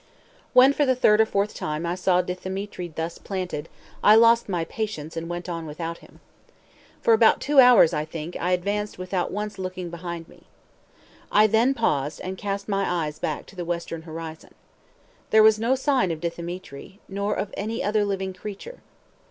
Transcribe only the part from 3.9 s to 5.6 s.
I lost my patience, and went